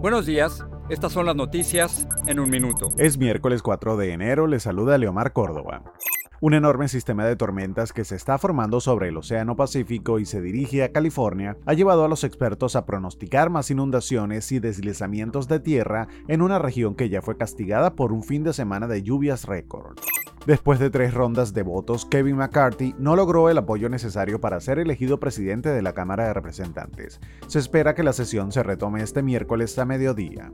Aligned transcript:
Buenos 0.00 0.26
días. 0.26 0.64
Estas 0.88 1.10
son 1.10 1.26
las 1.26 1.34
noticias 1.34 2.06
en 2.28 2.38
un 2.38 2.48
minuto. 2.48 2.88
Es 2.98 3.18
miércoles 3.18 3.62
4 3.62 3.96
de 3.96 4.12
enero. 4.12 4.46
Le 4.46 4.60
saluda 4.60 4.96
Leomar 4.96 5.32
Córdoba. 5.32 5.82
Un 6.40 6.54
enorme 6.54 6.86
sistema 6.86 7.26
de 7.26 7.34
tormentas 7.34 7.92
que 7.92 8.04
se 8.04 8.14
está 8.14 8.38
formando 8.38 8.80
sobre 8.80 9.08
el 9.08 9.16
Océano 9.16 9.56
Pacífico 9.56 10.20
y 10.20 10.24
se 10.24 10.40
dirige 10.40 10.84
a 10.84 10.92
California 10.92 11.56
ha 11.66 11.74
llevado 11.74 12.04
a 12.04 12.08
los 12.08 12.22
expertos 12.22 12.76
a 12.76 12.86
pronosticar 12.86 13.50
más 13.50 13.72
inundaciones 13.72 14.52
y 14.52 14.60
deslizamientos 14.60 15.48
de 15.48 15.58
tierra 15.58 16.06
en 16.28 16.42
una 16.42 16.60
región 16.60 16.94
que 16.94 17.08
ya 17.08 17.20
fue 17.20 17.36
castigada 17.36 17.96
por 17.96 18.12
un 18.12 18.22
fin 18.22 18.44
de 18.44 18.52
semana 18.52 18.86
de 18.86 19.02
lluvias 19.02 19.46
récord. 19.46 19.98
Después 20.48 20.78
de 20.78 20.88
tres 20.88 21.12
rondas 21.12 21.52
de 21.52 21.62
votos, 21.62 22.06
Kevin 22.06 22.36
McCarthy 22.36 22.94
no 22.98 23.16
logró 23.16 23.50
el 23.50 23.58
apoyo 23.58 23.90
necesario 23.90 24.40
para 24.40 24.60
ser 24.60 24.78
elegido 24.78 25.20
presidente 25.20 25.68
de 25.68 25.82
la 25.82 25.92
Cámara 25.92 26.24
de 26.24 26.32
Representantes. 26.32 27.20
Se 27.48 27.58
espera 27.58 27.94
que 27.94 28.02
la 28.02 28.14
sesión 28.14 28.50
se 28.50 28.62
retome 28.62 29.02
este 29.02 29.20
miércoles 29.22 29.78
a 29.78 29.84
mediodía. 29.84 30.50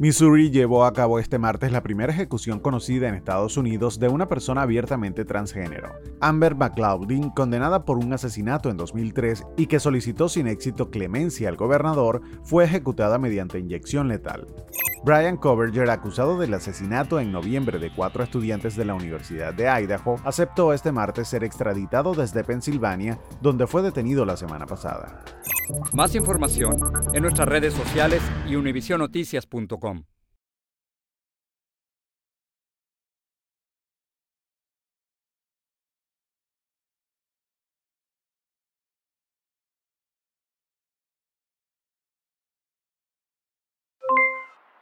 Missouri 0.00 0.48
llevó 0.50 0.86
a 0.86 0.94
cabo 0.94 1.18
este 1.18 1.36
martes 1.36 1.72
la 1.72 1.82
primera 1.82 2.10
ejecución 2.10 2.58
conocida 2.58 3.06
en 3.06 3.14
Estados 3.14 3.58
Unidos 3.58 4.00
de 4.00 4.08
una 4.08 4.28
persona 4.28 4.62
abiertamente 4.62 5.26
transgénero, 5.26 5.90
Amber 6.22 6.54
McLaughlin, 6.54 7.28
condenada 7.28 7.84
por 7.84 7.98
un 7.98 8.10
asesinato 8.14 8.70
en 8.70 8.78
2003 8.78 9.44
y 9.58 9.66
que 9.66 9.78
solicitó 9.78 10.30
sin 10.30 10.46
éxito 10.46 10.88
clemencia 10.88 11.50
al 11.50 11.56
gobernador, 11.56 12.22
fue 12.42 12.64
ejecutada 12.64 13.18
mediante 13.18 13.58
inyección 13.58 14.08
letal. 14.08 14.46
Brian 15.04 15.36
Coverger, 15.36 15.90
acusado 15.90 16.38
del 16.38 16.54
asesinato 16.54 17.20
en 17.20 17.30
noviembre 17.30 17.78
de 17.78 17.90
cuatro 17.94 18.22
estudiantes 18.22 18.76
de 18.76 18.86
la 18.86 18.94
Universidad 18.94 19.52
de 19.52 19.68
Idaho, 19.68 20.16
aceptó 20.24 20.72
este 20.72 20.92
martes 20.92 21.28
ser 21.28 21.44
extraditado 21.44 22.14
desde 22.14 22.42
Pensilvania, 22.42 23.18
donde 23.42 23.66
fue 23.66 23.82
detenido 23.82 24.24
la 24.24 24.38
semana 24.38 24.64
pasada. 24.64 25.22
Más 25.92 26.14
información 26.14 26.78
en 27.12 27.22
nuestras 27.22 27.48
redes 27.48 27.74
sociales 27.74 28.22
y 28.46 28.56
univisionoticias.com. 28.56 30.04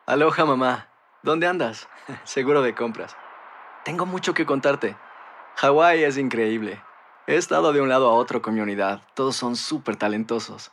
Aloha 0.07 0.47
mamá, 0.47 0.89
¿dónde 1.23 1.47
andas? 1.47 1.87
Seguro 2.25 2.63
de 2.63 2.75
compras. 2.75 3.15
Tengo 3.85 4.07
mucho 4.07 4.33
que 4.33 4.47
contarte. 4.47 4.97
Hawái 5.57 6.03
es 6.05 6.17
increíble. 6.17 6.83
He 7.27 7.37
estado 7.37 7.75
de 7.75 7.83
un 7.83 7.91
lado 7.91 8.09
a 8.09 8.15
otro 8.15 8.41
con 8.41 8.55
mi 8.55 8.61
unidad. 8.61 9.03
Todos 9.15 9.37
son 9.37 9.55
súper 9.55 9.97
talentosos. 9.97 10.73